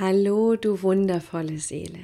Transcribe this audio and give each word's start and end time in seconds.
Hallo, 0.00 0.56
du 0.56 0.82
wundervolle 0.82 1.58
Seele. 1.58 2.00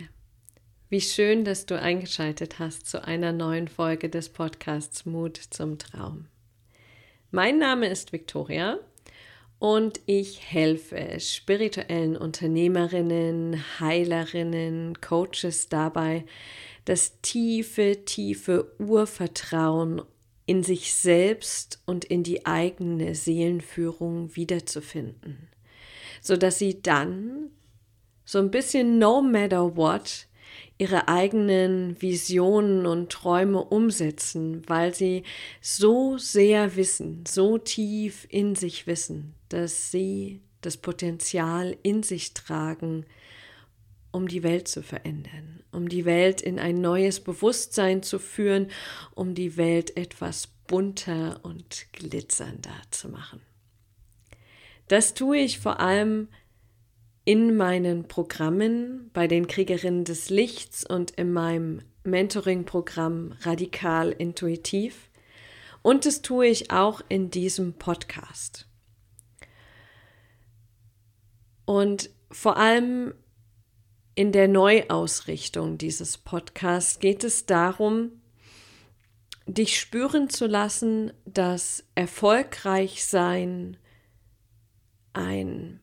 Wie 0.91 1.01
schön, 1.01 1.45
dass 1.45 1.67
du 1.67 1.77
eingeschaltet 1.77 2.61
hast 2.61 2.87
zu 2.87 3.05
einer 3.05 3.33
neuen 3.33 3.67
Folge 3.67 4.09
des 4.09 4.29
Podcasts 4.29 5.07
Mut 5.07 5.37
zum 5.37 5.77
Traum. 5.77 6.27
Mein 7.33 7.59
Name 7.59 7.89
ist 7.89 8.13
Victoria 8.13 8.79
und 9.59 9.99
ich 10.07 10.41
helfe 10.53 11.19
spirituellen 11.19 12.17
Unternehmerinnen, 12.17 13.61
Heilerinnen, 13.81 15.01
Coaches 15.01 15.69
dabei, 15.69 16.25
das 16.85 17.21
tiefe, 17.23 18.05
tiefe 18.05 18.71
Urvertrauen 18.79 20.03
in 20.47 20.63
sich 20.63 20.95
selbst 20.95 21.83
und 21.87 22.05
in 22.05 22.23
die 22.23 22.47
eigene 22.47 23.17
Seelenführung 23.17 24.37
wiederzufinden, 24.37 25.49
sodass 26.23 26.61
sie 26.61 26.81
dann 26.81 27.51
so 28.31 28.39
ein 28.39 28.53
bisschen 28.53 29.01
no 29.01 29.23
matter 29.23 29.77
what 29.77 30.29
ihre 30.79 31.09
eigenen 31.09 32.01
Visionen 32.01 32.87
und 32.87 33.11
Träume 33.11 33.59
umsetzen, 33.59 34.63
weil 34.69 34.95
sie 34.95 35.25
so 35.61 36.17
sehr 36.17 36.77
wissen, 36.77 37.25
so 37.27 37.59
tief 37.59 38.29
in 38.31 38.55
sich 38.55 38.87
wissen, 38.87 39.35
dass 39.49 39.91
sie 39.91 40.43
das 40.61 40.77
Potenzial 40.77 41.77
in 41.83 42.05
sich 42.05 42.33
tragen, 42.33 43.05
um 44.13 44.29
die 44.29 44.45
Welt 44.45 44.69
zu 44.69 44.85
verändern, 44.85 45.65
um 45.73 45.89
die 45.89 46.05
Welt 46.05 46.41
in 46.41 46.61
ein 46.61 46.81
neues 46.81 47.19
Bewusstsein 47.19 48.05
zu 48.05 48.21
führen, 48.21 48.71
um 49.17 49.35
die 49.35 49.57
Welt 49.57 49.97
etwas 49.97 50.47
bunter 50.69 51.41
und 51.43 51.87
glitzernder 51.93 52.81
zu 52.93 53.09
machen. 53.09 53.41
Das 54.87 55.15
tue 55.15 55.39
ich 55.39 55.59
vor 55.59 55.81
allem 55.81 56.29
in 57.25 57.57
meinen 57.57 58.09
Programmen 58.09 59.11
bei 59.13 59.27
den 59.27 59.47
Kriegerinnen 59.47 60.05
des 60.05 60.31
Lichts 60.31 60.85
und 60.85 61.11
in 61.13 61.33
meinem 61.33 61.83
Mentoring-Programm 62.05 63.37
Radikal 63.43 64.11
Intuitiv. 64.11 65.11
Und 65.83 66.07
das 66.07 66.23
tue 66.23 66.47
ich 66.47 66.71
auch 66.71 67.01
in 67.09 67.31
diesem 67.31 67.75
Podcast. 67.75 68.67
Und 71.65 72.11
vor 72.31 72.57
allem 72.57 73.15
in 74.15 74.33
der 74.33 74.49
Neuausrichtung 74.49 75.79
dieses 75.79 76.19
Podcasts 76.19 76.99
geht 76.99 77.25
es 77.25 77.47
darum, 77.47 78.11
dich 79.47 79.79
spüren 79.79 80.29
zu 80.29 80.47
lassen, 80.47 81.13
dass 81.25 81.85
erfolgreich 81.95 83.05
sein 83.05 83.77
ein 85.13 85.80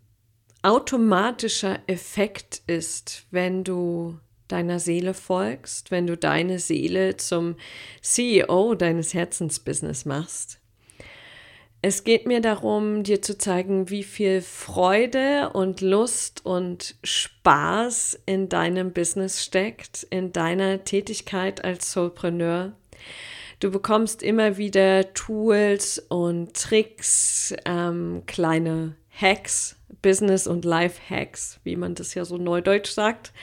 automatischer 0.68 1.80
Effekt 1.88 2.62
ist, 2.68 3.26
wenn 3.32 3.64
du 3.64 4.20
deiner 4.50 4.80
Seele 4.82 5.14
folgst, 5.14 5.92
wenn 5.92 6.08
du 6.08 6.18
deine 6.18 6.60
Seele 6.60 7.16
zum 7.16 7.56
CEO 8.02 8.76
deines 8.76 9.14
Herzensbusiness 9.14 10.04
machst. 10.04 10.60
Es 11.82 12.04
geht 12.04 12.28
mir 12.28 12.42
darum, 12.42 13.04
dir 13.04 13.22
zu 13.22 13.38
zeigen, 13.38 13.90
wie 13.90 14.04
viel 14.04 14.42
Freude 14.42 15.52
und 15.54 15.80
Lust 15.80 16.45
und 16.45 16.95
Spaß 17.02 18.20
in 18.26 18.50
deinem 18.50 18.92
Business 18.92 19.45
steckt, 19.45 20.06
in 20.10 20.34
deiner 20.34 20.84
Tätigkeit 20.84 21.64
als 21.64 21.94
Soulpreneur. 21.94 22.73
Du 23.62 23.72
bekommst 23.72 24.22
immer 24.22 24.58
wieder 24.58 25.14
Tools 25.14 26.00
und 26.10 26.56
Tricks, 26.56 27.56
ähm, 27.64 28.23
kleine 28.26 28.98
Hacks, 29.10 29.77
Business- 30.02 30.48
und 30.48 30.66
Life-Hacks, 30.66 31.59
wie 31.64 31.76
man 31.76 31.95
das 31.95 32.14
ja 32.14 32.26
so 32.26 32.38
neudeutsch 32.38 32.92
sagt, 32.92 33.34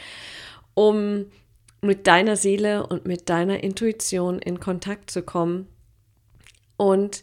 um 0.74 1.26
mit 1.80 2.06
deiner 2.06 2.36
Seele 2.36 2.86
und 2.86 3.06
mit 3.06 3.28
deiner 3.28 3.62
Intuition 3.62 4.38
in 4.38 4.58
Kontakt 4.58 5.10
zu 5.10 5.22
kommen. 5.22 5.68
Und 6.76 7.22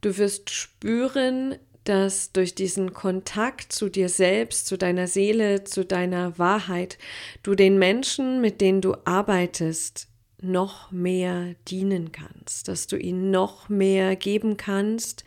du 0.00 0.16
wirst 0.16 0.50
spüren, 0.50 1.56
dass 1.84 2.32
durch 2.32 2.54
diesen 2.54 2.92
Kontakt 2.92 3.72
zu 3.72 3.88
dir 3.88 4.08
selbst, 4.08 4.66
zu 4.66 4.76
deiner 4.76 5.06
Seele, 5.06 5.64
zu 5.64 5.84
deiner 5.84 6.38
Wahrheit, 6.38 6.98
du 7.42 7.54
den 7.54 7.78
Menschen, 7.78 8.40
mit 8.40 8.60
denen 8.60 8.80
du 8.80 8.94
arbeitest, 9.04 10.08
noch 10.40 10.92
mehr 10.92 11.54
dienen 11.66 12.12
kannst, 12.12 12.68
dass 12.68 12.86
du 12.86 12.96
ihnen 12.96 13.30
noch 13.30 13.68
mehr 13.68 14.16
geben 14.16 14.56
kannst 14.56 15.24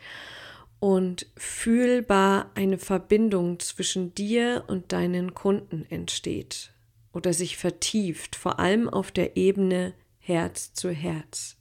und 0.82 1.26
fühlbar 1.36 2.50
eine 2.56 2.76
Verbindung 2.76 3.60
zwischen 3.60 4.16
dir 4.16 4.64
und 4.66 4.90
deinen 4.90 5.32
Kunden 5.32 5.86
entsteht 5.88 6.72
oder 7.12 7.32
sich 7.32 7.56
vertieft, 7.56 8.34
vor 8.34 8.58
allem 8.58 8.88
auf 8.88 9.12
der 9.12 9.36
Ebene 9.36 9.94
Herz 10.18 10.72
zu 10.74 10.90
Herz. 10.90 11.56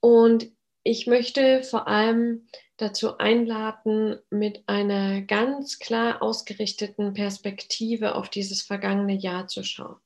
Und 0.00 0.50
ich 0.82 1.06
möchte 1.06 1.62
vor 1.62 1.86
allem 1.86 2.48
dazu 2.78 3.18
einladen, 3.18 4.18
mit 4.28 4.64
einer 4.66 5.22
ganz 5.22 5.78
klar 5.78 6.20
ausgerichteten 6.20 7.14
Perspektive 7.14 8.16
auf 8.16 8.28
dieses 8.30 8.62
vergangene 8.62 9.14
Jahr 9.14 9.46
zu 9.46 9.62
schauen. 9.62 10.00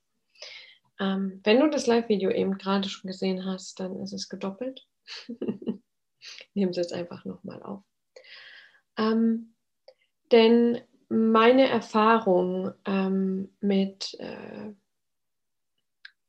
Ähm, 1.00 1.40
wenn 1.42 1.58
du 1.58 1.70
das 1.70 1.86
Live-Video 1.86 2.30
eben 2.30 2.58
gerade 2.58 2.90
schon 2.90 3.08
gesehen 3.08 3.46
hast, 3.46 3.80
dann 3.80 3.98
ist 4.02 4.12
es 4.12 4.28
gedoppelt. 4.28 4.86
Nehmen 6.52 6.72
es 6.72 6.76
jetzt 6.76 6.92
einfach 6.92 7.24
nochmal 7.24 7.62
auf. 7.62 7.82
Ähm, 8.96 9.54
denn 10.30 10.80
meine 11.08 11.68
Erfahrung 11.68 12.72
ähm, 12.86 13.50
mit 13.60 14.16
äh, 14.18 14.72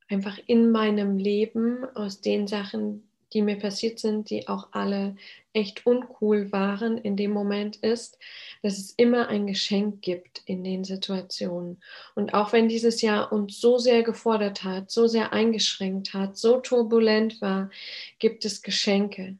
einfach 0.10 0.38
in 0.46 0.72
meinem 0.72 1.18
Leben 1.18 1.86
aus 1.96 2.22
den 2.22 2.48
Sachen, 2.48 3.08
die 3.34 3.42
mir 3.42 3.58
passiert 3.58 4.00
sind, 4.00 4.30
die 4.30 4.48
auch 4.48 4.70
alle 4.72 5.16
echt 5.54 5.86
uncool 5.86 6.52
waren 6.52 6.98
in 6.98 7.16
dem 7.16 7.32
Moment, 7.32 7.78
ist, 7.78 8.20
dass 8.62 8.78
es 8.78 8.92
immer 8.92 9.28
ein 9.28 9.48
Geschenk 9.48 10.02
gibt 10.02 10.42
in 10.46 10.64
den 10.64 10.84
Situationen. 10.84 11.82
Und 12.16 12.34
auch 12.34 12.54
wenn 12.54 12.68
dieses 12.68 13.02
Jahr 13.02 13.32
uns 13.32 13.60
so 13.60 13.78
sehr 13.78 14.04
gefordert 14.04 14.64
hat, 14.64 14.92
so 14.92 15.08
sehr 15.08 15.34
eingeschränkt 15.34 16.14
hat, 16.14 16.38
so 16.38 16.60
turbulent 16.60 17.42
war, 17.42 17.70
gibt 18.20 18.46
es 18.46 18.62
Geschenke. 18.62 19.38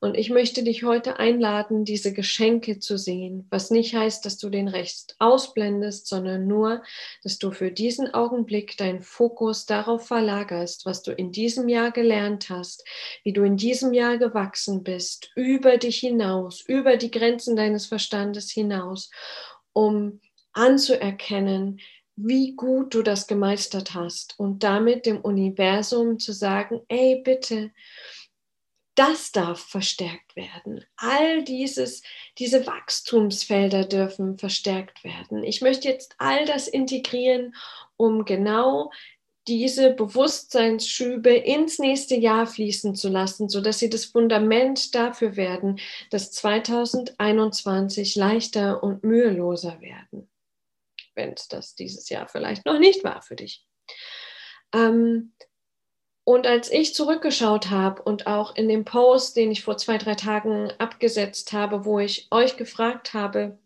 Und 0.00 0.16
ich 0.16 0.30
möchte 0.30 0.62
dich 0.62 0.84
heute 0.84 1.18
einladen, 1.18 1.84
diese 1.84 2.12
Geschenke 2.12 2.78
zu 2.78 2.98
sehen, 2.98 3.46
was 3.50 3.70
nicht 3.70 3.94
heißt, 3.94 4.24
dass 4.24 4.38
du 4.38 4.50
den 4.50 4.68
Rest 4.68 5.16
ausblendest, 5.18 6.06
sondern 6.06 6.46
nur, 6.46 6.82
dass 7.22 7.38
du 7.38 7.50
für 7.50 7.70
diesen 7.70 8.12
Augenblick 8.12 8.76
deinen 8.76 9.02
Fokus 9.02 9.66
darauf 9.66 10.06
verlagerst, 10.06 10.86
was 10.86 11.02
du 11.02 11.12
in 11.12 11.32
diesem 11.32 11.68
Jahr 11.68 11.90
gelernt 11.90 12.50
hast, 12.50 12.84
wie 13.24 13.32
du 13.32 13.42
in 13.42 13.56
diesem 13.56 13.92
Jahr 13.92 14.18
gewachsen 14.18 14.82
bist, 14.82 15.30
über 15.34 15.78
dich 15.78 15.98
hinaus, 15.98 16.60
über 16.60 16.96
die 16.96 17.10
Grenzen 17.10 17.56
deines 17.56 17.86
Verstandes 17.86 18.50
hinaus, 18.50 19.10
um 19.72 20.20
anzuerkennen, 20.52 21.80
wie 22.16 22.56
gut 22.56 22.94
du 22.94 23.02
das 23.02 23.26
gemeistert 23.26 23.94
hast 23.94 24.38
und 24.38 24.62
damit 24.62 25.04
dem 25.04 25.20
Universum 25.20 26.18
zu 26.18 26.32
sagen, 26.32 26.80
ey, 26.88 27.20
bitte, 27.22 27.70
das 28.96 29.30
darf 29.30 29.60
verstärkt 29.60 30.34
werden. 30.36 30.84
All 30.96 31.44
dieses, 31.44 32.02
diese 32.38 32.66
Wachstumsfelder 32.66 33.84
dürfen 33.84 34.38
verstärkt 34.38 35.04
werden. 35.04 35.44
Ich 35.44 35.60
möchte 35.60 35.88
jetzt 35.88 36.14
all 36.18 36.46
das 36.46 36.66
integrieren, 36.66 37.54
um 37.96 38.24
genau 38.24 38.90
diese 39.48 39.92
Bewusstseinsschübe 39.92 41.30
ins 41.30 41.78
nächste 41.78 42.16
Jahr 42.16 42.46
fließen 42.46 42.96
zu 42.96 43.08
lassen, 43.08 43.48
sodass 43.48 43.78
sie 43.78 43.88
das 43.88 44.06
Fundament 44.06 44.94
dafür 44.94 45.36
werden, 45.36 45.78
dass 46.10 46.32
2021 46.32 48.16
leichter 48.16 48.82
und 48.82 49.04
müheloser 49.04 49.80
werden. 49.80 50.28
Wenn 51.14 51.32
es 51.34 51.48
das 51.48 51.76
dieses 51.76 52.08
Jahr 52.08 52.26
vielleicht 52.28 52.66
noch 52.66 52.78
nicht 52.78 53.04
war 53.04 53.22
für 53.22 53.36
dich. 53.36 53.64
Ähm, 54.74 55.32
und 56.26 56.44
als 56.48 56.72
ich 56.72 56.92
zurückgeschaut 56.92 57.70
habe 57.70 58.02
und 58.02 58.26
auch 58.26 58.56
in 58.56 58.68
dem 58.68 58.84
Post, 58.84 59.36
den 59.36 59.52
ich 59.52 59.62
vor 59.62 59.76
zwei, 59.76 59.96
drei 59.96 60.16
Tagen 60.16 60.72
abgesetzt 60.76 61.52
habe, 61.52 61.84
wo 61.84 62.00
ich 62.00 62.26
euch 62.32 62.56
gefragt 62.56 63.14
habe, 63.14 63.60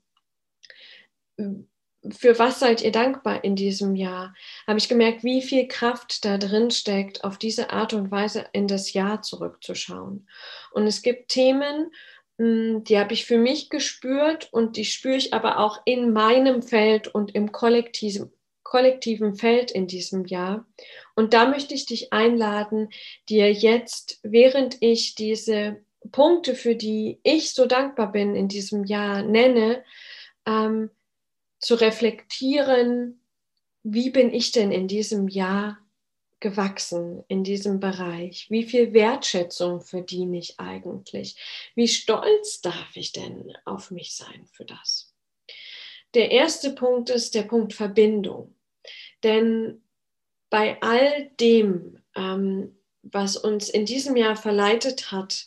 für 1.39 2.39
was 2.39 2.61
seid 2.61 2.83
ihr 2.83 2.93
dankbar 2.93 3.45
in 3.45 3.57
diesem 3.57 3.97
Jahr, 3.97 4.35
habe 4.67 4.79
ich 4.79 4.91
gemerkt, 4.91 5.25
wie 5.25 5.41
viel 5.41 5.69
Kraft 5.69 6.23
da 6.27 6.37
drin 6.37 6.71
steckt, 6.71 7.25
auf 7.25 7.39
diese 7.39 7.71
Art 7.71 7.95
und 7.95 8.11
Weise 8.11 8.45
in 8.53 8.69
das 8.69 8.93
Jahr 8.93 9.23
zurückzuschauen. 9.23 10.29
Und 10.73 10.87
es 10.87 11.01
gibt 11.01 11.31
Themen, 11.31 11.91
hm, 12.37 12.85
die 12.85 12.99
habe 12.99 13.15
ich 13.15 13.25
für 13.25 13.39
mich 13.39 13.71
gespürt 13.71 14.53
und 14.53 14.77
die 14.77 14.85
spüre 14.85 15.17
ich 15.17 15.33
aber 15.33 15.61
auch 15.61 15.81
in 15.87 16.13
meinem 16.13 16.61
Feld 16.61 17.09
und 17.09 17.35
im 17.35 17.53
kollektiven, 17.53 18.31
kollektiven 18.71 19.35
Feld 19.35 19.73
in 19.73 19.89
diesem 19.89 20.27
Jahr. 20.27 20.65
Und 21.17 21.35
da 21.35 21.49
möchte 21.49 21.75
ich 21.75 21.87
dich 21.87 22.13
einladen, 22.13 22.89
dir 23.29 23.53
jetzt, 23.53 24.21
während 24.23 24.77
ich 24.81 25.17
diese 25.17 25.85
Punkte, 26.13 26.55
für 26.55 26.77
die 26.77 27.19
ich 27.25 27.51
so 27.51 27.67
dankbar 27.67 28.13
bin 28.13 28.37
in 28.37 28.47
diesem 28.47 28.85
Jahr 28.85 29.23
nenne, 29.23 29.83
ähm, 30.47 30.89
zu 31.59 31.75
reflektieren, 31.75 33.21
wie 33.83 34.11
bin 34.11 34.33
ich 34.33 34.53
denn 34.53 34.71
in 34.71 34.87
diesem 34.87 35.27
Jahr 35.27 35.79
gewachsen 36.39 37.25
in 37.27 37.43
diesem 37.43 37.81
Bereich? 37.81 38.47
Wie 38.51 38.63
viel 38.63 38.93
Wertschätzung 38.93 39.81
verdiene 39.81 40.39
ich 40.39 40.61
eigentlich? 40.61 41.37
Wie 41.75 41.89
stolz 41.89 42.61
darf 42.61 42.95
ich 42.95 43.11
denn 43.11 43.53
auf 43.65 43.91
mich 43.91 44.15
sein 44.15 44.47
für 44.47 44.65
das? 44.65 45.13
Der 46.15 46.31
erste 46.31 46.71
Punkt 46.71 47.11
ist 47.11 47.35
der 47.35 47.43
Punkt 47.43 47.73
Verbindung. 47.75 48.55
Denn 49.23 49.83
bei 50.51 50.81
all 50.83 51.31
dem, 51.41 52.03
ähm, 52.15 52.77
was 53.03 53.37
uns 53.37 53.69
in 53.69 53.87
diesem 53.87 54.17
Jahr 54.17 54.37
verleitet 54.37 55.13
hat, 55.13 55.47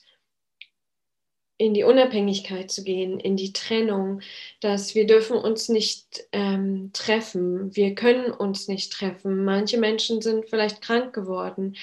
in 1.57 1.73
die 1.73 1.83
Unabhängigkeit 1.83 2.71
zu 2.71 2.83
gehen, 2.83 3.19
in 3.19 3.37
die 3.37 3.53
Trennung, 3.53 4.21
dass 4.59 4.95
wir 4.95 5.05
dürfen 5.05 5.37
uns 5.37 5.69
nicht 5.69 6.25
ähm, 6.31 6.89
treffen, 6.93 7.75
wir 7.75 7.95
können 7.95 8.31
uns 8.31 8.67
nicht 8.67 8.91
treffen. 8.91 9.45
Manche 9.45 9.77
Menschen 9.77 10.21
sind 10.21 10.49
vielleicht 10.49 10.81
krank 10.81 11.13
geworden. 11.13 11.77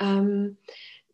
Ähm, 0.00 0.58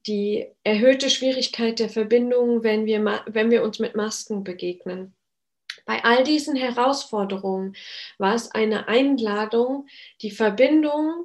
die 0.06 0.46
erhöhte 0.64 1.10
Schwierigkeit 1.10 1.78
der 1.78 1.90
Verbindung, 1.90 2.62
wenn 2.62 2.86
wir, 2.86 3.22
wenn 3.26 3.50
wir 3.50 3.62
uns 3.62 3.78
mit 3.78 3.94
Masken 3.94 4.42
begegnen. 4.42 5.14
Bei 5.88 6.05
all 6.05 6.23
diesen 6.23 6.55
Herausforderungen 6.55 7.75
war 8.19 8.35
es 8.35 8.50
eine 8.50 8.88
Einladung, 8.88 9.87
die 10.20 10.31
Verbindung 10.31 11.25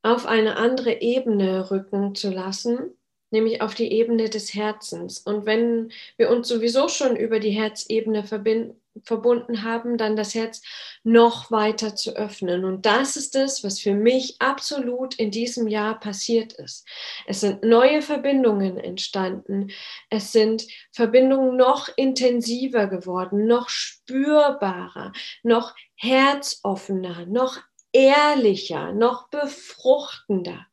auf 0.00 0.24
eine 0.24 0.56
andere 0.56 1.02
Ebene 1.02 1.70
rücken 1.70 2.14
zu 2.14 2.30
lassen, 2.30 2.96
nämlich 3.30 3.60
auf 3.60 3.74
die 3.74 3.92
Ebene 3.92 4.30
des 4.30 4.54
Herzens. 4.54 5.18
Und 5.18 5.44
wenn 5.44 5.92
wir 6.16 6.30
uns 6.30 6.48
sowieso 6.48 6.88
schon 6.88 7.14
über 7.14 7.40
die 7.40 7.50
Herzebene 7.50 8.24
verbinden, 8.24 8.80
verbunden 9.02 9.62
haben, 9.62 9.98
dann 9.98 10.16
das 10.16 10.34
Herz 10.34 10.62
noch 11.02 11.50
weiter 11.50 11.96
zu 11.96 12.16
öffnen. 12.16 12.64
Und 12.64 12.86
das 12.86 13.16
ist 13.16 13.34
es, 13.34 13.64
was 13.64 13.80
für 13.80 13.94
mich 13.94 14.36
absolut 14.38 15.14
in 15.16 15.30
diesem 15.30 15.66
Jahr 15.68 15.98
passiert 15.98 16.52
ist. 16.54 16.86
Es 17.26 17.40
sind 17.40 17.62
neue 17.62 18.02
Verbindungen 18.02 18.78
entstanden. 18.78 19.70
Es 20.10 20.32
sind 20.32 20.64
Verbindungen 20.92 21.56
noch 21.56 21.88
intensiver 21.96 22.86
geworden, 22.86 23.46
noch 23.46 23.68
spürbarer, 23.68 25.12
noch 25.42 25.74
herzoffener, 25.96 27.26
noch 27.26 27.58
ehrlicher, 27.94 28.92
noch 28.92 29.28
befruchtender. 29.28 30.66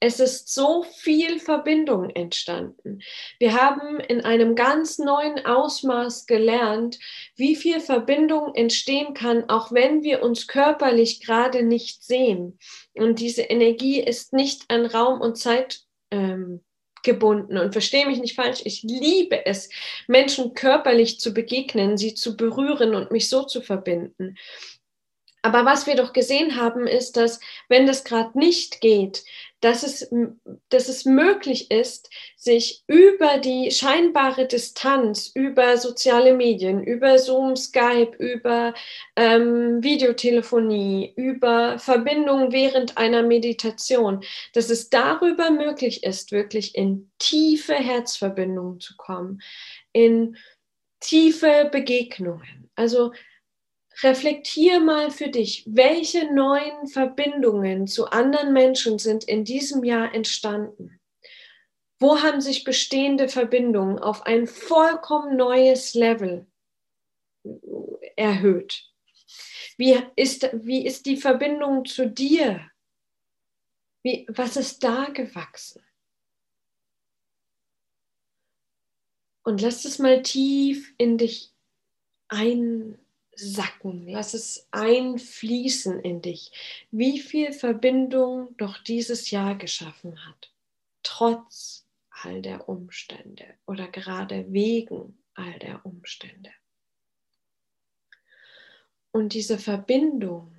Es 0.00 0.20
ist 0.20 0.52
so 0.52 0.82
viel 0.82 1.38
Verbindung 1.38 2.10
entstanden. 2.10 3.00
Wir 3.38 3.54
haben 3.54 4.00
in 4.00 4.22
einem 4.22 4.54
ganz 4.54 4.98
neuen 4.98 5.46
Ausmaß 5.46 6.26
gelernt, 6.26 6.98
wie 7.36 7.56
viel 7.56 7.80
Verbindung 7.80 8.54
entstehen 8.54 9.14
kann, 9.14 9.48
auch 9.48 9.72
wenn 9.72 10.02
wir 10.02 10.22
uns 10.22 10.46
körperlich 10.46 11.24
gerade 11.24 11.62
nicht 11.62 12.04
sehen. 12.04 12.58
Und 12.92 13.18
diese 13.18 13.42
Energie 13.42 13.98
ist 13.98 14.34
nicht 14.34 14.64
an 14.68 14.84
Raum 14.84 15.22
und 15.22 15.38
Zeit 15.38 15.84
ähm, 16.10 16.60
gebunden. 17.04 17.56
Und 17.56 17.72
verstehe 17.72 18.06
mich 18.06 18.18
nicht 18.18 18.34
falsch, 18.34 18.62
ich 18.64 18.82
liebe 18.82 19.46
es, 19.46 19.70
Menschen 20.08 20.54
körperlich 20.54 21.20
zu 21.20 21.32
begegnen, 21.32 21.96
sie 21.96 22.14
zu 22.14 22.36
berühren 22.36 22.94
und 22.94 23.12
mich 23.12 23.28
so 23.28 23.44
zu 23.44 23.60
verbinden. 23.62 24.36
Aber 25.44 25.66
was 25.66 25.86
wir 25.86 25.94
doch 25.94 26.14
gesehen 26.14 26.56
haben, 26.56 26.86
ist, 26.86 27.18
dass 27.18 27.38
wenn 27.68 27.86
das 27.86 28.04
gerade 28.04 28.36
nicht 28.38 28.80
geht, 28.80 29.24
dass 29.60 29.82
es, 29.82 30.10
dass 30.70 30.88
es 30.88 31.04
möglich 31.04 31.70
ist, 31.70 32.08
sich 32.34 32.82
über 32.86 33.36
die 33.36 33.70
scheinbare 33.70 34.46
Distanz, 34.46 35.30
über 35.34 35.76
soziale 35.76 36.32
Medien, 36.32 36.82
über 36.82 37.18
Zoom, 37.18 37.56
Skype, 37.56 38.16
über 38.18 38.72
ähm, 39.16 39.82
Videotelefonie, 39.82 41.12
über 41.14 41.78
Verbindung 41.78 42.50
während 42.50 42.96
einer 42.96 43.22
Meditation, 43.22 44.24
dass 44.54 44.70
es 44.70 44.88
darüber 44.88 45.50
möglich 45.50 46.04
ist, 46.04 46.32
wirklich 46.32 46.74
in 46.74 47.10
tiefe 47.18 47.74
Herzverbindungen 47.74 48.80
zu 48.80 48.96
kommen, 48.96 49.42
in 49.92 50.38
tiefe 51.00 51.68
Begegnungen. 51.70 52.70
Also 52.76 53.12
reflektier 54.02 54.80
mal 54.80 55.10
für 55.10 55.28
dich, 55.28 55.64
welche 55.66 56.32
neuen 56.32 56.88
Verbindungen 56.88 57.86
zu 57.86 58.06
anderen 58.06 58.52
Menschen 58.52 58.98
sind 58.98 59.24
in 59.24 59.44
diesem 59.44 59.84
Jahr 59.84 60.14
entstanden. 60.14 61.00
Wo 61.98 62.20
haben 62.20 62.40
sich 62.40 62.64
bestehende 62.64 63.28
Verbindungen 63.28 63.98
auf 63.98 64.26
ein 64.26 64.46
vollkommen 64.46 65.36
neues 65.36 65.94
Level 65.94 66.46
erhöht? 68.16 68.90
Wie 69.76 69.98
ist, 70.16 70.48
wie 70.52 70.86
ist 70.86 71.06
die 71.06 71.16
Verbindung 71.16 71.84
zu 71.84 72.08
dir? 72.08 72.70
Wie, 74.02 74.26
was 74.28 74.56
ist 74.56 74.84
da 74.84 75.06
gewachsen? 75.06 75.82
Und 79.42 79.60
lass 79.60 79.84
es 79.84 79.98
mal 79.98 80.22
tief 80.22 80.94
in 80.96 81.18
dich 81.18 81.52
ein, 82.28 82.98
sacken, 83.36 84.06
lass 84.08 84.34
es 84.34 84.66
einfließen 84.70 86.00
in 86.00 86.22
dich, 86.22 86.52
wie 86.90 87.18
viel 87.20 87.52
Verbindung 87.52 88.56
doch 88.56 88.78
dieses 88.78 89.30
Jahr 89.30 89.56
geschaffen 89.56 90.26
hat, 90.26 90.52
trotz 91.02 91.86
all 92.10 92.42
der 92.42 92.68
Umstände 92.68 93.44
oder 93.66 93.88
gerade 93.88 94.52
wegen 94.52 95.18
all 95.34 95.58
der 95.58 95.84
Umstände. 95.84 96.50
Und 99.10 99.32
diese 99.34 99.58
Verbindung 99.58 100.54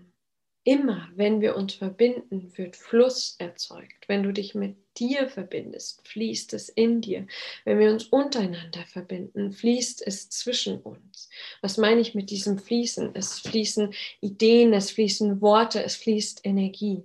immer, 0.64 1.10
wenn 1.16 1.42
wir 1.42 1.56
uns 1.56 1.76
verbinden, 1.76 2.58
wird 2.58 2.76
Fluss 2.76 3.36
erzeugt. 3.38 4.08
Wenn 4.08 4.24
du 4.24 4.34
dich 4.34 4.56
mit 4.56 4.78
dir 4.98 5.28
verbindest, 5.30 6.08
fließt 6.08 6.54
es 6.54 6.70
in 6.70 7.02
dir. 7.02 7.28
Wenn 7.64 7.80
wir 7.80 7.92
uns 7.92 8.06
untereinander 8.06 8.84
verbinden, 8.88 9.52
fließt 9.52 10.06
es 10.06 10.30
zwischen 10.30 10.80
uns. 10.82 11.30
Was 11.62 11.78
meine 11.78 12.02
ich 12.02 12.16
mit 12.16 12.30
diesem 12.30 12.58
Fließen? 12.58 13.12
Es 13.16 13.40
fließen 13.40 13.94
Ideen, 14.22 14.74
es 14.74 14.92
fließen 14.92 15.42
Worte, 15.42 15.84
es 15.84 15.96
fließt 15.96 16.42
Energie. 16.46 17.04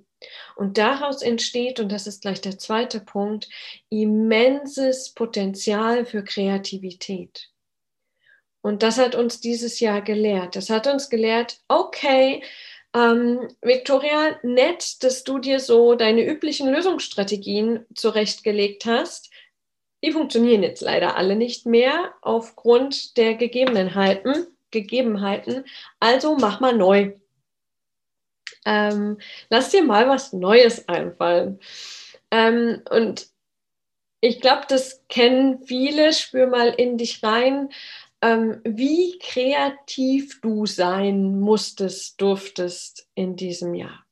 Und 0.57 0.77
daraus 0.77 1.23
entsteht, 1.23 1.81
und 1.81 1.91
das 1.91 2.07
ist 2.07 2.23
gleich 2.23 2.41
der 2.41 2.59
zweite 2.59 3.01
Punkt, 3.01 3.49
immenses 3.89 5.11
Potenzial 5.11 6.05
für 6.05 6.23
Kreativität. 6.23 7.51
Und 8.63 8.83
das 8.83 8.99
hat 8.99 9.15
uns 9.15 9.41
dieses 9.41 9.81
Jahr 9.81 10.03
gelehrt. 10.03 10.57
Das 10.57 10.69
hat 10.69 10.87
uns 10.87 11.09
gelehrt, 11.09 11.61
okay, 11.69 12.43
ähm, 12.95 13.49
Victoria, 13.63 14.39
nett, 14.43 15.03
dass 15.05 15.23
du 15.25 15.39
dir 15.39 15.61
so 15.61 15.95
deine 15.95 16.25
üblichen 16.25 16.69
Lösungsstrategien 16.69 17.87
zurechtgelegt 17.95 18.85
hast. 18.85 19.31
Die 20.03 20.13
funktionieren 20.13 20.63
jetzt 20.63 20.81
leider 20.81 21.17
alle 21.17 21.37
nicht 21.37 21.67
mehr 21.67 22.15
aufgrund 22.23 23.17
der 23.17 23.35
Gegebenheiten. 23.35 24.47
Gegebenheiten. 24.71 25.65
Also 25.99 26.37
mach 26.37 26.61
mal 26.61 26.77
neu. 26.77 27.13
Ähm, 28.65 29.19
lass 29.49 29.71
dir 29.71 29.85
mal 29.85 30.09
was 30.09 30.33
Neues 30.33 30.89
einfallen. 30.89 31.61
Ähm, 32.31 32.83
und 32.91 33.29
ich 34.21 34.41
glaube, 34.41 34.67
das 34.69 35.05
kennen 35.09 35.65
viele. 35.65 36.13
Spür 36.13 36.47
mal 36.47 36.69
in 36.69 36.99
dich 36.99 37.23
rein 37.23 37.71
ähm, 38.23 38.61
wie 38.65 39.19
kreativ 39.19 40.41
du 40.41 40.67
sein 40.67 41.41
musstest, 41.41 42.21
durftest 42.21 43.09
in 43.15 43.37
diesem 43.37 43.75
Jahr. 43.75 44.05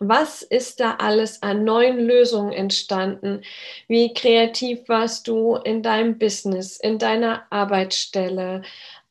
Was 0.00 0.42
ist 0.42 0.80
da 0.80 0.96
alles 0.96 1.42
an 1.42 1.64
neuen 1.64 1.98
Lösungen 1.98 2.52
entstanden? 2.52 3.42
Wie 3.86 4.12
kreativ 4.12 4.88
warst 4.88 5.28
du 5.28 5.56
in 5.56 5.82
deinem 5.82 6.18
Business, 6.18 6.78
in 6.78 6.98
deiner 6.98 7.46
Arbeitsstelle? 7.50 8.62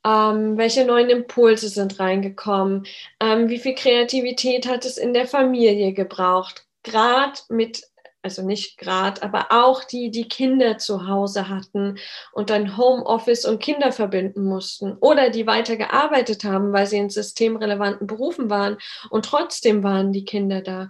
Ähm, 0.05 0.57
welche 0.57 0.85
neuen 0.85 1.09
Impulse 1.09 1.69
sind 1.69 1.99
reingekommen? 1.99 2.85
Ähm, 3.21 3.47
wie 3.47 3.59
viel 3.59 3.75
Kreativität 3.75 4.67
hat 4.67 4.85
es 4.85 4.97
in 4.97 5.13
der 5.13 5.25
Familie 5.27 5.93
gebraucht? 5.93 6.65
Gerade 6.83 7.39
mit 7.47 7.83
also 8.23 8.41
nicht 8.41 8.77
gerade, 8.77 9.21
aber 9.21 9.47
auch 9.49 9.83
die, 9.83 10.09
die 10.09 10.27
Kinder 10.27 10.77
zu 10.77 11.07
Hause 11.07 11.49
hatten 11.49 11.99
und 12.31 12.49
dann 12.49 12.77
Homeoffice 12.77 13.45
und 13.45 13.61
Kinder 13.61 13.91
verbinden 13.91 14.45
mussten 14.45 14.97
oder 14.99 15.29
die 15.29 15.45
weiter 15.45 15.75
gearbeitet 15.75 16.43
haben, 16.43 16.71
weil 16.73 16.87
sie 16.87 16.97
in 16.97 17.09
systemrelevanten 17.09 18.07
Berufen 18.07 18.49
waren 18.49 18.77
und 19.09 19.25
trotzdem 19.25 19.83
waren 19.83 20.13
die 20.13 20.25
Kinder 20.25 20.61
da. 20.61 20.89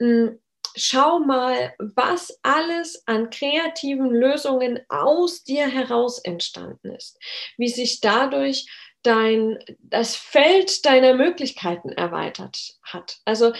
Hm, 0.00 0.38
schau 0.74 1.18
mal, 1.20 1.74
was 1.78 2.38
alles 2.42 3.02
an 3.06 3.30
kreativen 3.30 4.10
Lösungen 4.10 4.80
aus 4.88 5.44
dir 5.44 5.68
heraus 5.68 6.18
entstanden 6.18 6.94
ist, 6.94 7.18
wie 7.58 7.68
sich 7.68 8.00
dadurch 8.00 8.66
dein, 9.02 9.58
das 9.78 10.16
Feld 10.16 10.84
deiner 10.84 11.14
Möglichkeiten 11.14 11.90
erweitert 11.90 12.74
hat. 12.82 13.18
Also 13.24 13.52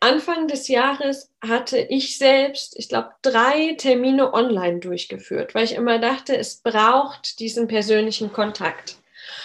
Anfang 0.00 0.48
des 0.48 0.68
Jahres 0.68 1.32
hatte 1.40 1.78
ich 1.78 2.18
selbst, 2.18 2.78
ich 2.78 2.88
glaube, 2.88 3.10
drei 3.22 3.74
Termine 3.76 4.32
online 4.32 4.80
durchgeführt, 4.80 5.54
weil 5.54 5.64
ich 5.64 5.74
immer 5.74 5.98
dachte, 5.98 6.36
es 6.36 6.62
braucht 6.62 7.40
diesen 7.40 7.68
persönlichen 7.68 8.32
Kontakt. 8.32 8.96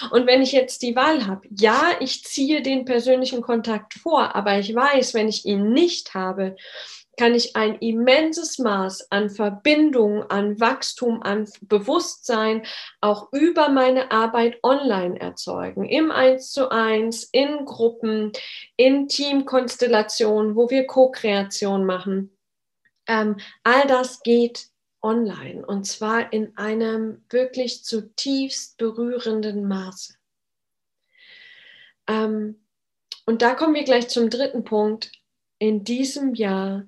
Und 0.09 0.25
wenn 0.25 0.41
ich 0.41 0.51
jetzt 0.51 0.81
die 0.81 0.95
Wahl 0.95 1.27
habe, 1.27 1.47
ja, 1.51 1.91
ich 1.99 2.23
ziehe 2.23 2.61
den 2.61 2.85
persönlichen 2.85 3.41
Kontakt 3.41 3.93
vor, 3.93 4.35
aber 4.35 4.57
ich 4.59 4.73
weiß, 4.73 5.13
wenn 5.13 5.27
ich 5.27 5.45
ihn 5.45 5.71
nicht 5.71 6.13
habe, 6.13 6.55
kann 7.17 7.35
ich 7.35 7.55
ein 7.55 7.75
immenses 7.75 8.57
Maß 8.57 9.11
an 9.11 9.29
Verbindung, 9.29 10.23
an 10.23 10.59
Wachstum, 10.59 11.21
an 11.21 11.47
Bewusstsein 11.61 12.65
auch 12.99 13.31
über 13.31 13.69
meine 13.69 14.11
Arbeit 14.11 14.57
online 14.63 15.19
erzeugen. 15.19 15.85
Im 15.85 16.09
Eins 16.09 16.51
zu 16.51 16.71
eins, 16.71 17.25
in 17.31 17.65
Gruppen, 17.65 18.31
in 18.75 19.07
Teamkonstellationen, 19.07 20.55
wo 20.55 20.69
wir 20.69 20.87
Co-Kreation 20.87 21.85
machen. 21.85 22.35
Ähm, 23.07 23.37
all 23.63 23.85
das 23.87 24.23
geht 24.23 24.70
online 25.01 25.65
und 25.65 25.85
zwar 25.85 26.31
in 26.31 26.55
einem 26.57 27.23
wirklich 27.29 27.83
zutiefst 27.83 28.77
berührenden 28.77 29.67
Maße. 29.67 30.15
Ähm, 32.07 32.61
und 33.25 33.41
da 33.41 33.53
kommen 33.55 33.75
wir 33.75 33.83
gleich 33.83 34.09
zum 34.09 34.29
dritten 34.29 34.63
Punkt. 34.63 35.11
In 35.59 35.83
diesem 35.83 36.33
Jahr 36.33 36.87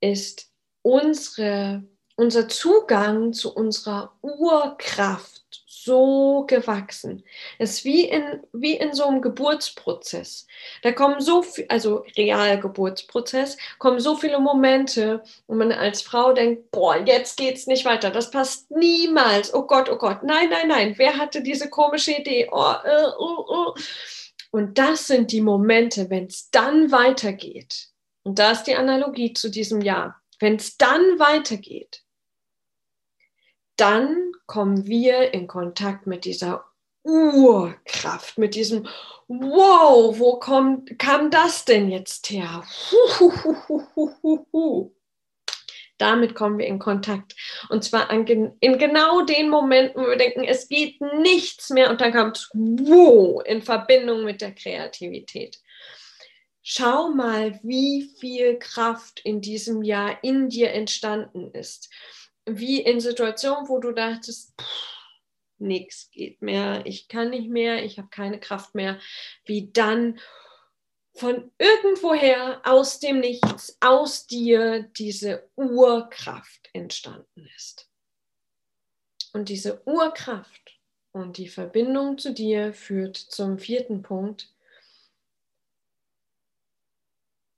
ist 0.00 0.52
unsere, 0.82 1.84
unser 2.16 2.48
Zugang 2.48 3.32
zu 3.32 3.54
unserer 3.54 4.16
Urkraft 4.22 5.63
so 5.84 6.44
gewachsen. 6.46 7.24
Es 7.58 7.74
ist 7.74 7.84
wie 7.84 8.04
in, 8.04 8.42
wie 8.52 8.76
in 8.76 8.94
so 8.94 9.04
einem 9.04 9.22
Geburtsprozess. 9.22 10.46
Da 10.82 10.92
kommen 10.92 11.20
so 11.20 11.42
viel, 11.42 11.66
also 11.68 12.04
Realgeburtsprozess, 12.16 13.56
kommen 13.78 14.00
so 14.00 14.16
viele 14.16 14.40
Momente, 14.40 15.22
wo 15.46 15.54
man 15.54 15.72
als 15.72 16.02
Frau 16.02 16.32
denkt, 16.32 16.70
boah, 16.70 16.96
jetzt 17.04 17.36
geht's 17.36 17.66
nicht 17.66 17.84
weiter. 17.84 18.10
Das 18.10 18.30
passt 18.30 18.70
niemals. 18.70 19.52
Oh 19.54 19.62
Gott, 19.62 19.90
oh 19.90 19.96
Gott. 19.96 20.22
Nein, 20.22 20.50
nein, 20.50 20.68
nein. 20.68 20.94
Wer 20.96 21.18
hatte 21.18 21.42
diese 21.42 21.70
komische 21.70 22.12
Idee? 22.12 22.48
Oh, 22.50 22.74
äh, 22.84 23.06
oh, 23.18 23.44
oh. 23.48 23.74
Und 24.50 24.78
das 24.78 25.06
sind 25.08 25.32
die 25.32 25.40
Momente, 25.40 26.10
wenn 26.10 26.26
es 26.26 26.50
dann 26.50 26.92
weitergeht 26.92 27.88
und 28.24 28.38
da 28.38 28.52
ist 28.52 28.64
die 28.64 28.74
Analogie 28.74 29.32
zu 29.32 29.50
diesem 29.50 29.80
Jahr. 29.82 30.20
Wenn 30.40 30.56
es 30.56 30.76
dann 30.76 31.18
weitergeht, 31.18 32.03
dann 33.76 34.32
kommen 34.46 34.86
wir 34.86 35.32
in 35.32 35.46
Kontakt 35.46 36.06
mit 36.06 36.24
dieser 36.24 36.64
Urkraft, 37.02 38.38
mit 38.38 38.54
diesem 38.54 38.86
Wow, 39.28 40.18
wo 40.18 40.38
kommt, 40.38 40.98
kam 40.98 41.30
das 41.30 41.64
denn 41.64 41.90
jetzt 41.90 42.30
her? 42.30 42.64
Damit 45.98 46.34
kommen 46.34 46.58
wir 46.58 46.66
in 46.66 46.78
Kontakt. 46.78 47.34
Und 47.68 47.84
zwar 47.84 48.10
an, 48.10 48.26
in 48.26 48.78
genau 48.78 49.22
den 49.22 49.48
Momenten, 49.48 50.02
wo 50.02 50.08
wir 50.08 50.16
denken, 50.16 50.44
es 50.44 50.68
geht 50.68 51.00
nichts 51.00 51.70
mehr 51.70 51.90
und 51.90 52.00
dann 52.00 52.12
kommt 52.12 52.48
Wow 52.52 53.42
in 53.46 53.62
Verbindung 53.62 54.24
mit 54.24 54.40
der 54.40 54.54
Kreativität 54.54 55.58
schau 56.64 57.10
mal, 57.10 57.60
wie 57.62 58.10
viel 58.18 58.58
Kraft 58.58 59.20
in 59.22 59.40
diesem 59.40 59.82
Jahr 59.82 60.18
in 60.24 60.48
dir 60.48 60.72
entstanden 60.72 61.52
ist. 61.52 61.90
Wie 62.46 62.80
in 62.80 63.00
Situationen, 63.00 63.68
wo 63.68 63.78
du 63.78 63.92
dachtest, 63.92 64.52
nichts 65.58 66.10
geht 66.10 66.42
mehr, 66.42 66.84
ich 66.84 67.08
kann 67.08 67.30
nicht 67.30 67.48
mehr, 67.48 67.84
ich 67.84 67.98
habe 67.98 68.08
keine 68.08 68.38
Kraft 68.38 68.74
mehr, 68.74 68.98
wie 69.44 69.70
dann 69.72 70.18
von 71.14 71.50
irgendwoher 71.58 72.60
aus 72.64 72.98
dem 72.98 73.20
Nichts, 73.20 73.76
aus 73.80 74.26
dir 74.26 74.82
diese 74.82 75.48
Urkraft 75.56 76.68
entstanden 76.72 77.48
ist. 77.56 77.88
Und 79.32 79.48
diese 79.48 79.86
Urkraft 79.86 80.80
und 81.12 81.38
die 81.38 81.48
Verbindung 81.48 82.18
zu 82.18 82.32
dir 82.32 82.74
führt 82.74 83.16
zum 83.16 83.58
vierten 83.58 84.02
Punkt, 84.02 84.52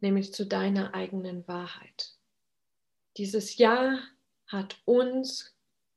nämlich 0.01 0.35
zu 0.35 0.47
deiner 0.47 0.95
eigenen 0.95 1.47
Wahrheit. 1.49 2.15
Dieses 3.17 3.57
Jahr 3.57 3.99
hat 4.47 4.79
uns 4.85 5.55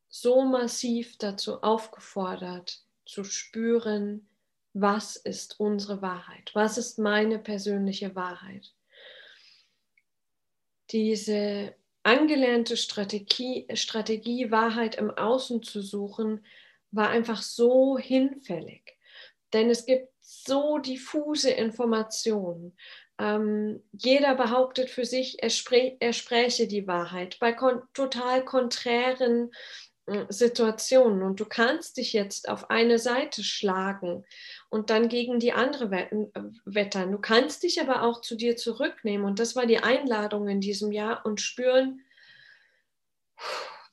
so 0.10 0.44
massiv 0.44 1.18
dazu 1.18 1.62
aufgefordert, 1.62 2.84
zu 3.06 3.24
spüren, 3.24 4.28
was 4.74 5.16
ist 5.16 5.60
unsere 5.60 6.02
Wahrheit, 6.02 6.52
was 6.54 6.78
ist 6.78 7.00
meine 7.00 7.40
persönliche 7.40 8.16
Wahrheit. 8.16 8.74
Diese 10.92 11.76
angelernte 12.04 12.78
Strategie, 12.78 13.68
Strategie, 13.74 14.52
Wahrheit 14.52 14.96
im 14.96 15.12
Außen 15.12 15.64
zu 15.64 15.82
suchen, 15.82 16.46
war 16.92 17.10
einfach 17.10 17.42
so 17.42 17.98
hinfällig. 17.98 18.98
Denn 19.54 19.70
es 19.70 19.86
gibt 19.86 20.10
so 20.22 20.78
diffuse 20.80 21.52
Informationen. 21.52 22.76
Ähm, 23.20 23.84
jeder 23.92 24.34
behauptet 24.36 24.90
für 24.90 25.04
sich, 25.04 25.44
er, 25.44 25.52
er 26.00 26.14
spräche 26.14 26.68
die 26.68 26.88
Wahrheit 26.88 27.38
bei 27.40 27.52
kon 27.52 27.82
total 27.94 28.46
konträren 28.46 29.52
äh, 30.06 30.26
Situationen. 30.30 31.22
Und 31.22 31.42
du 31.42 31.46
kannst 31.46 31.98
dich 31.98 32.14
jetzt 32.14 32.48
auf 32.48 32.70
eine 32.70 32.98
Seite 32.98 33.44
schlagen 33.44 34.26
und 34.70 34.90
dann 34.90 35.10
gegen 35.10 35.40
die 35.40 35.52
andere 35.52 35.94
äh, 35.94 36.28
wettern. 36.64 37.12
Du 37.12 37.18
kannst 37.20 37.64
dich 37.64 37.82
aber 37.82 38.04
auch 38.04 38.22
zu 38.22 38.36
dir 38.36 38.56
zurücknehmen. 38.56 39.26
Und 39.26 39.40
das 39.40 39.54
war 39.56 39.66
die 39.66 39.80
Einladung 39.80 40.48
in 40.48 40.62
diesem 40.62 40.94
Jahr 40.94 41.26
und 41.26 41.42
spüren, 41.42 42.02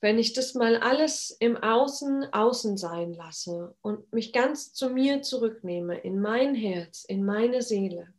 wenn 0.01 0.19
ich 0.21 0.35
das 0.35 0.55
mal 0.55 0.77
alles 0.77 1.37
im 1.41 1.57
Außen 1.57 2.33
außen 2.33 2.77
sein 2.77 3.13
lasse 3.13 3.75
und 3.83 4.13
mich 4.13 4.33
ganz 4.33 4.73
zu 4.73 4.91
mir 4.91 5.23
zurücknehme, 5.23 5.99
in 5.99 6.21
mein 6.21 6.55
Herz, 6.55 7.05
in 7.05 7.25
meine 7.25 7.63
Seele, 7.63 8.13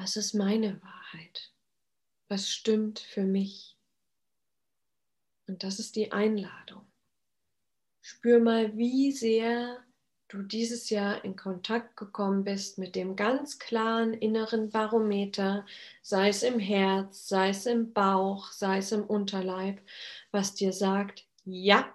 Was 0.00 0.16
ist 0.16 0.32
meine 0.32 0.80
Wahrheit? 0.80 1.52
Was 2.28 2.48
stimmt 2.48 3.00
für 3.00 3.24
mich? 3.24 3.76
Und 5.46 5.62
das 5.62 5.78
ist 5.78 5.94
die 5.94 6.10
Einladung. 6.10 6.90
Spür 8.00 8.40
mal, 8.40 8.74
wie 8.78 9.12
sehr 9.12 9.84
du 10.28 10.40
dieses 10.40 10.88
Jahr 10.88 11.22
in 11.22 11.36
Kontakt 11.36 11.98
gekommen 11.98 12.44
bist 12.44 12.78
mit 12.78 12.96
dem 12.96 13.14
ganz 13.14 13.58
klaren 13.58 14.14
inneren 14.14 14.70
Barometer, 14.70 15.66
sei 16.00 16.30
es 16.30 16.42
im 16.44 16.58
Herz, 16.58 17.28
sei 17.28 17.50
es 17.50 17.66
im 17.66 17.92
Bauch, 17.92 18.52
sei 18.52 18.78
es 18.78 18.92
im 18.92 19.04
Unterleib, 19.04 19.82
was 20.30 20.54
dir 20.54 20.72
sagt, 20.72 21.26
ja 21.44 21.94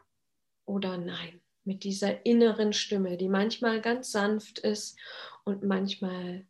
oder 0.66 1.00
nein. 1.00 1.42
Mit 1.64 1.84
dieser 1.84 2.24
inneren 2.24 2.72
Stimme, 2.72 3.18
die 3.18 3.30
manchmal 3.30 3.82
ganz 3.82 4.12
sanft 4.12 4.60
ist 4.60 4.96
und 5.44 5.64
manchmal 5.64 6.46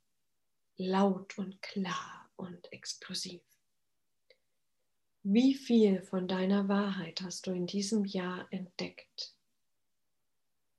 laut 0.78 1.38
und 1.38 1.62
klar 1.62 2.30
und 2.36 2.72
explosiv. 2.72 3.42
Wie 5.24 5.56
viel 5.56 6.02
von 6.02 6.28
deiner 6.28 6.68
Wahrheit 6.68 7.22
hast 7.22 7.48
du 7.48 7.52
in 7.52 7.66
diesem 7.66 8.06
Jahr 8.06 8.48
entdeckt? 8.52 9.34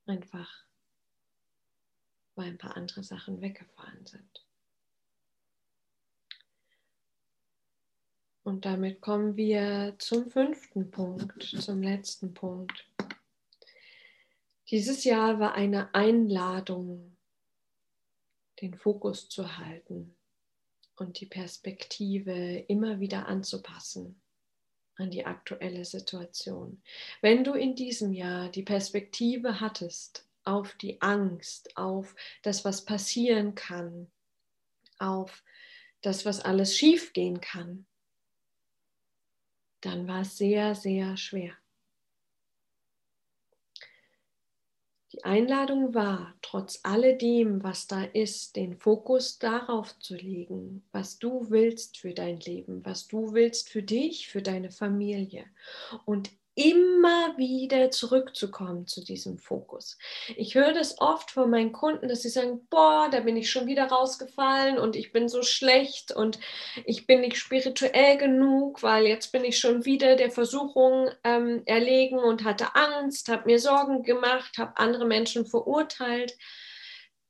Einfach 0.05 0.67
weil 2.37 2.49
ein 2.49 2.57
paar 2.57 2.77
andere 2.77 3.03
Sachen 3.03 3.41
weggefallen 3.41 4.05
sind. 4.05 4.45
Und 8.43 8.63
damit 8.63 9.01
kommen 9.01 9.35
wir 9.35 9.95
zum 9.97 10.29
fünften 10.29 10.89
Punkt, 10.89 11.43
zum 11.43 11.83
letzten 11.83 12.33
Punkt. 12.33 12.87
Dieses 14.69 15.03
Jahr 15.03 15.39
war 15.39 15.55
eine 15.55 15.93
Einladung, 15.93 17.16
den 18.61 18.73
Fokus 18.75 19.29
zu 19.29 19.57
halten 19.57 20.15
und 20.95 21.19
die 21.19 21.25
Perspektive 21.25 22.65
immer 22.67 22.99
wieder 22.99 23.27
anzupassen 23.27 24.21
an 24.95 25.11
die 25.11 25.25
aktuelle 25.25 25.85
Situation. 25.85 26.81
Wenn 27.21 27.43
du 27.43 27.53
in 27.53 27.75
diesem 27.75 28.13
Jahr 28.13 28.49
die 28.49 28.63
Perspektive 28.63 29.59
hattest, 29.59 30.27
auf 30.43 30.75
die 30.75 31.01
Angst, 31.01 31.75
auf 31.77 32.15
das, 32.41 32.65
was 32.65 32.85
passieren 32.85 33.53
kann, 33.53 34.09
auf 34.97 35.43
das, 36.01 36.25
was 36.25 36.39
alles 36.39 36.75
schiefgehen 36.75 37.41
kann, 37.41 37.85
dann 39.81 40.07
war 40.07 40.21
es 40.21 40.37
sehr, 40.37 40.73
sehr 40.73 41.17
schwer. 41.17 41.53
Die 45.13 45.23
Einladung 45.23 45.93
war, 45.93 46.35
trotz 46.41 46.81
alledem, 46.83 47.63
was 47.63 47.87
da 47.87 48.03
ist, 48.03 48.57
den 48.57 48.77
Fokus 48.77 49.39
darauf 49.39 49.97
zu 49.99 50.15
legen, 50.15 50.83
was 50.91 51.17
du 51.17 51.49
willst 51.49 51.97
für 51.97 52.13
dein 52.13 52.39
Leben, 52.41 52.85
was 52.85 53.07
du 53.07 53.33
willst 53.33 53.69
für 53.69 53.83
dich, 53.83 54.27
für 54.27 54.41
deine 54.41 54.69
Familie. 54.69 55.45
Und 56.05 56.29
immer 56.57 57.37
wieder 57.37 57.91
zurückzukommen 57.91 58.87
zu 58.87 59.03
diesem 59.03 59.37
Fokus. 59.37 59.99
Ich 60.35 60.55
höre 60.55 60.73
das 60.73 60.99
oft 60.99 61.29
von 61.29 61.51
meinen 61.51 61.71
Kunden, 61.71 62.07
dass 62.07 62.23
sie 62.23 62.29
sagen, 62.29 62.65
boah, 62.71 63.09
da 63.11 63.19
bin 63.19 63.37
ich 63.37 63.51
schon 63.51 63.67
wieder 63.67 63.85
rausgefallen 63.85 64.79
und 64.79 64.95
ich 64.95 65.11
bin 65.11 65.29
so 65.29 65.43
schlecht 65.43 66.11
und 66.11 66.39
ich 66.83 67.05
bin 67.05 67.21
nicht 67.21 67.37
spirituell 67.37 68.17
genug, 68.17 68.81
weil 68.81 69.05
jetzt 69.05 69.31
bin 69.31 69.45
ich 69.45 69.59
schon 69.59 69.85
wieder 69.85 70.15
der 70.15 70.31
Versuchung 70.31 71.11
ähm, 71.23 71.61
erlegen 71.65 72.17
und 72.17 72.43
hatte 72.43 72.73
Angst, 72.73 73.29
habe 73.29 73.45
mir 73.45 73.59
Sorgen 73.59 74.01
gemacht, 74.01 74.57
habe 74.57 74.77
andere 74.77 75.05
Menschen 75.05 75.45
verurteilt 75.45 76.35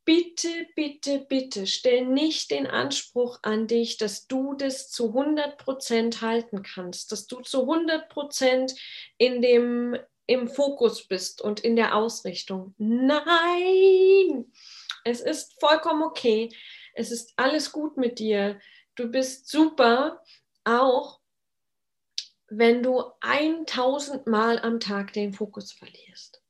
bitte, 0.07 0.67
bitte, 0.73 1.19
bitte 1.19 1.67
stell 1.67 2.05
nicht 2.05 2.49
den 2.51 2.65
Anspruch 2.65 3.39
an 3.43 3.67
dich, 3.67 3.97
dass 3.97 4.25
du 4.25 4.53
das 4.53 4.89
zu 4.89 5.09
100 5.09 5.57
Prozent 5.57 6.21
halten 6.21 6.63
kannst, 6.63 7.11
dass 7.11 7.27
du 7.27 7.41
zu 7.41 7.63
100 7.63 8.07
Prozent 8.07 8.73
in 9.17 9.41
dem 9.41 9.97
im 10.25 10.47
Fokus 10.47 11.07
bist 11.07 11.41
und 11.41 11.59
in 11.59 11.75
der 11.75 11.95
Ausrichtung. 11.95 12.73
Nein, 12.77 14.51
es 15.03 15.21
ist 15.21 15.59
vollkommen 15.59 16.03
okay. 16.03 16.49
Es 16.93 17.11
ist 17.11 17.33
alles 17.35 17.71
gut 17.71 17.97
mit 17.97 18.19
dir. 18.19 18.59
Du 18.95 19.09
bist 19.09 19.49
super, 19.49 20.23
auch 20.63 21.19
wenn 22.47 22.81
du 22.81 23.03
1000 23.21 24.25
Mal 24.27 24.59
am 24.59 24.79
Tag 24.79 25.13
den 25.13 25.33
Fokus 25.33 25.73
verlierst. 25.73 26.41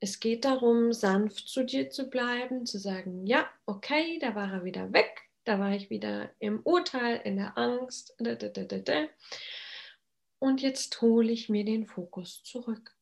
Es 0.00 0.18
geht 0.18 0.46
darum, 0.46 0.94
sanft 0.94 1.48
zu 1.48 1.62
dir 1.64 1.90
zu 1.90 2.08
bleiben, 2.08 2.64
zu 2.64 2.78
sagen, 2.78 3.26
ja, 3.26 3.48
okay, 3.66 4.18
da 4.18 4.34
war 4.34 4.50
er 4.50 4.64
wieder 4.64 4.92
weg, 4.94 5.28
da 5.44 5.58
war 5.58 5.72
ich 5.72 5.90
wieder 5.90 6.30
im 6.38 6.60
Urteil, 6.64 7.20
in 7.24 7.36
der 7.36 7.58
Angst. 7.58 8.16
Und 10.38 10.62
jetzt 10.62 11.02
hole 11.02 11.30
ich 11.30 11.50
mir 11.50 11.66
den 11.66 11.86
Fokus 11.86 12.42
zurück. 12.42 12.96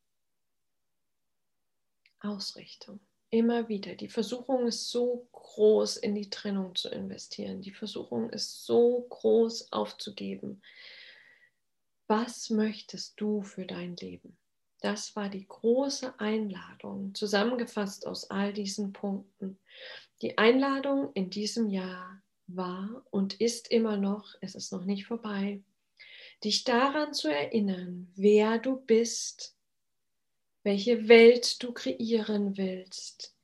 Ausrichtung. 2.18 2.98
Immer 3.30 3.68
wieder. 3.68 3.94
Die 3.94 4.08
Versuchung 4.08 4.66
ist 4.66 4.90
so 4.90 5.28
groß, 5.32 5.98
in 5.98 6.16
die 6.16 6.30
Trennung 6.30 6.74
zu 6.74 6.88
investieren. 6.88 7.60
Die 7.60 7.74
Versuchung 7.74 8.30
ist 8.30 8.64
so 8.64 9.06
groß, 9.08 9.70
aufzugeben. 9.70 10.62
Was 12.08 12.50
möchtest 12.50 13.20
du 13.20 13.42
für 13.42 13.66
dein 13.66 13.94
Leben? 13.96 14.36
Das 14.80 15.16
war 15.16 15.28
die 15.28 15.46
große 15.46 16.18
Einladung, 16.20 17.14
zusammengefasst 17.14 18.06
aus 18.06 18.30
all 18.30 18.52
diesen 18.52 18.92
Punkten. 18.92 19.58
Die 20.22 20.38
Einladung 20.38 21.12
in 21.14 21.30
diesem 21.30 21.68
Jahr 21.68 22.22
war 22.46 23.04
und 23.10 23.40
ist 23.40 23.70
immer 23.70 23.96
noch, 23.96 24.34
es 24.40 24.54
ist 24.54 24.72
noch 24.72 24.84
nicht 24.84 25.06
vorbei, 25.06 25.62
dich 26.44 26.64
daran 26.64 27.12
zu 27.12 27.28
erinnern, 27.28 28.10
wer 28.14 28.58
du 28.58 28.76
bist, 28.76 29.56
welche 30.62 31.08
Welt 31.08 31.62
du 31.62 31.72
kreieren 31.72 32.56
willst, 32.56 33.34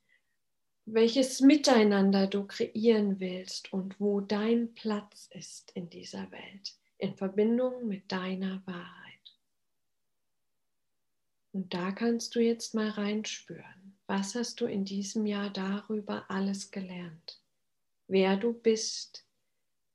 welches 0.85 1.41
Miteinander 1.41 2.27
du 2.27 2.45
kreieren 2.45 3.19
willst 3.19 3.73
und 3.73 3.99
wo 3.99 4.21
dein 4.21 4.73
Platz 4.73 5.29
ist 5.31 5.71
in 5.71 5.89
dieser 5.89 6.31
Welt, 6.31 6.75
in 6.97 7.15
Verbindung 7.15 7.87
mit 7.87 8.11
deiner 8.11 8.61
Wahrheit. 8.65 9.04
Und 11.55 11.73
da 11.73 11.93
kannst 11.93 12.35
du 12.35 12.41
jetzt 12.41 12.75
mal 12.75 12.89
reinspüren. 12.89 13.97
Was 14.07 14.35
hast 14.35 14.59
du 14.59 14.65
in 14.65 14.83
diesem 14.83 15.25
Jahr 15.25 15.49
darüber 15.49 16.29
alles 16.29 16.69
gelernt? 16.69 17.41
Wer 18.09 18.35
du 18.35 18.51
bist, 18.51 19.25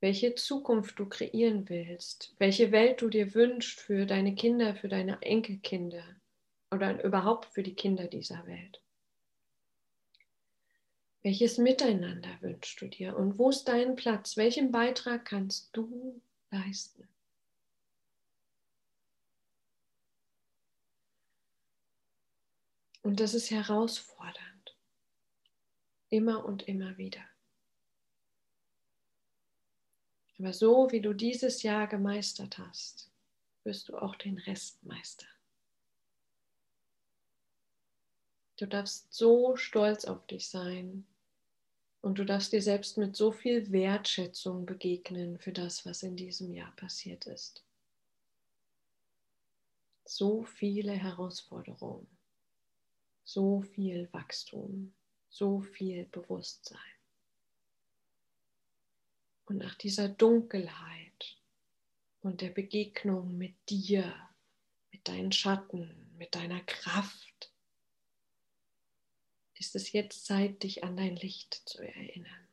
welche 0.01 0.35
Zukunft 0.37 0.99
du 0.99 1.07
kreieren 1.07 1.69
willst, 1.69 2.35
welche 2.39 2.73
Welt 2.73 3.03
du 3.03 3.11
dir 3.11 3.35
wünschst 3.35 3.79
für 3.79 4.07
deine 4.07 4.35
Kinder, 4.35 4.75
für 4.75 4.89
deine 4.89 5.21
Enkelkinder 5.21 6.03
oder 6.71 7.05
überhaupt 7.05 7.53
für 7.53 7.63
die 7.63 7.75
Kinder 7.75 8.07
dieser 8.07 8.47
Welt. 8.47 8.81
Welches 11.23 11.59
Miteinander 11.59 12.39
wünschst 12.41 12.81
du 12.81 12.89
dir 12.89 13.15
und 13.19 13.37
wo 13.39 13.51
ist 13.51 13.65
dein 13.65 13.97
Platz? 13.97 14.39
Welchen 14.39 14.73
Beitrag 14.73 15.27
kannst 15.27 15.77
du 15.77 16.23
leisten? 16.51 17.07
Und 23.11 23.19
das 23.19 23.35
ist 23.35 23.51
herausfordernd. 23.51 24.77
Immer 26.11 26.45
und 26.45 26.69
immer 26.69 26.97
wieder. 26.97 27.25
Aber 30.39 30.53
so 30.53 30.93
wie 30.93 31.01
du 31.01 31.13
dieses 31.13 31.65
Jahr 31.65 31.89
gemeistert 31.89 32.59
hast, 32.59 33.11
wirst 33.65 33.89
du 33.89 33.99
auch 33.99 34.15
den 34.15 34.39
Rest 34.39 34.85
meistern. 34.85 35.29
Du 38.59 38.67
darfst 38.67 39.13
so 39.13 39.57
stolz 39.57 40.05
auf 40.05 40.25
dich 40.29 40.47
sein 40.47 41.05
und 42.03 42.17
du 42.21 42.25
darfst 42.25 42.53
dir 42.53 42.63
selbst 42.63 42.97
mit 42.97 43.17
so 43.17 43.33
viel 43.33 43.73
Wertschätzung 43.73 44.67
begegnen 44.67 45.37
für 45.41 45.51
das, 45.51 45.85
was 45.85 46.05
in 46.05 46.15
diesem 46.15 46.55
Jahr 46.55 46.71
passiert 46.77 47.27
ist. 47.27 47.65
So 50.05 50.45
viele 50.45 50.93
Herausforderungen 50.93 52.20
so 53.33 53.63
viel 53.63 54.13
Wachstum, 54.13 54.93
so 55.29 55.61
viel 55.61 56.05
Bewusstsein. 56.07 56.81
Und 59.45 59.59
nach 59.59 59.77
dieser 59.77 60.09
Dunkelheit 60.09 61.37
und 62.23 62.41
der 62.41 62.51
Begegnung 62.51 63.39
mit 63.39 63.55
dir, 63.69 64.13
mit 64.91 65.07
deinen 65.07 65.31
Schatten, 65.31 66.13
mit 66.19 66.35
deiner 66.35 66.61
Kraft, 66.63 67.53
ist 69.55 69.77
es 69.77 69.93
jetzt 69.93 70.25
Zeit, 70.27 70.65
dich 70.65 70.83
an 70.83 70.97
dein 70.97 71.15
Licht 71.15 71.55
zu 71.67 71.83
erinnern 71.83 72.49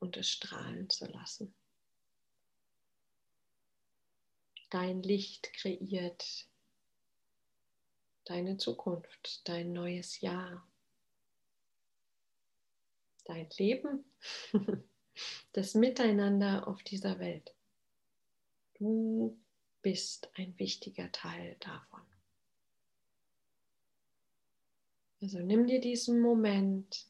und 0.00 0.18
es 0.18 0.28
strahlen 0.28 0.90
zu 0.90 1.06
lassen. 1.06 1.54
Dein 4.68 5.02
Licht 5.02 5.50
kreiert 5.54 6.46
deine 8.24 8.56
Zukunft, 8.56 9.46
dein 9.48 9.72
neues 9.72 10.20
Jahr, 10.20 10.66
dein 13.24 13.48
Leben 13.58 14.04
das 15.52 15.74
Miteinander 15.74 16.66
auf 16.66 16.82
dieser 16.82 17.18
Welt. 17.18 17.54
Du 18.74 19.38
bist 19.82 20.30
ein 20.34 20.58
wichtiger 20.58 21.10
Teil 21.12 21.56
davon. 21.60 22.00
Also 25.20 25.38
nimm 25.38 25.66
dir 25.66 25.80
diesen 25.80 26.20
Moment, 26.20 27.06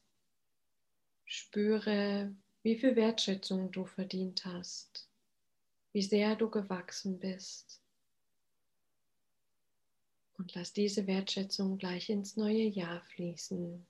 spüre, 1.25 2.35
wie 2.61 2.77
viel 2.77 2.95
Wertschätzung 2.95 3.71
du 3.71 3.85
verdient 3.85 4.45
hast, 4.45 5.09
wie 5.93 6.03
sehr 6.03 6.35
du 6.35 6.49
gewachsen 6.49 7.19
bist. 7.19 7.82
Und 10.43 10.55
lass 10.55 10.73
diese 10.73 11.07
Wertschätzung 11.07 11.77
gleich 11.77 12.09
ins 12.09 12.35
neue 12.35 12.65
Jahr 12.65 13.01
fließen. 13.15 13.87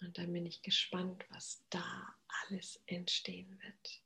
Und 0.00 0.18
dann 0.18 0.32
bin 0.32 0.44
ich 0.44 0.62
gespannt, 0.62 1.24
was 1.30 1.62
da 1.70 1.84
alles 2.42 2.82
entstehen 2.86 3.56
wird. 3.62 4.02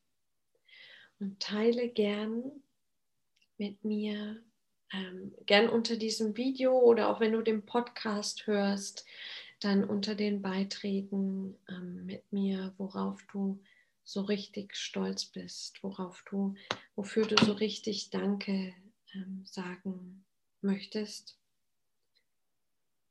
Und 1.20 1.40
teile 1.40 1.88
gern 1.88 2.52
mit 3.56 3.82
mir, 3.82 4.42
ähm, 4.92 5.34
gern 5.46 5.70
unter 5.70 5.96
diesem 5.96 6.36
Video 6.36 6.78
oder 6.78 7.08
auch 7.08 7.20
wenn 7.20 7.32
du 7.32 7.40
den 7.40 7.64
Podcast 7.64 8.46
hörst, 8.46 9.06
dann 9.60 9.84
unter 9.84 10.14
den 10.14 10.42
Beiträgen 10.42 11.56
ähm, 11.66 12.04
mit 12.04 12.30
mir, 12.30 12.74
worauf 12.76 13.22
du 13.32 13.58
so 14.04 14.20
richtig 14.20 14.76
stolz 14.76 15.24
bist, 15.24 15.82
worauf 15.82 16.22
du, 16.28 16.56
wofür 16.94 17.24
du 17.24 17.42
so 17.42 17.52
richtig 17.52 18.10
Danke 18.10 18.74
ähm, 19.14 19.44
sagen 19.44 20.24
möchtest. 20.60 21.38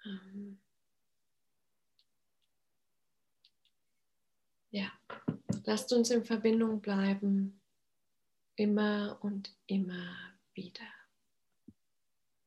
Ähm, 0.05 0.59
ja, 4.71 4.91
lasst 5.65 5.91
uns 5.93 6.11
in 6.11 6.23
Verbindung 6.23 6.81
bleiben, 6.81 7.61
immer 8.55 9.17
und 9.21 9.55
immer 9.67 10.15
wieder. 10.53 10.98